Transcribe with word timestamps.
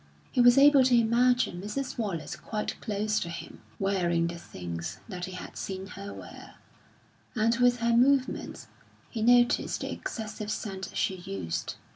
He 0.31 0.41
was 0.41 0.57
able 0.57 0.83
to 0.85 0.97
imagine 0.99 1.61
Mrs. 1.61 1.95
Wallace 1.99 2.35
quite 2.35 2.75
close 2.81 3.19
to 3.19 3.29
him, 3.29 3.61
wearing 3.77 4.25
the 4.25 4.39
things 4.39 4.99
that 5.07 5.25
he 5.25 5.33
had 5.33 5.55
seen 5.55 5.85
her 5.85 6.11
wear, 6.11 6.55
and 7.35 7.55
with 7.57 7.81
her 7.81 7.95
movements 7.95 8.65
he 9.11 9.21
noticed 9.21 9.81
the 9.81 9.91
excessive 9.91 10.49
scent 10.49 10.89
she 10.95 11.17
used. 11.17 11.75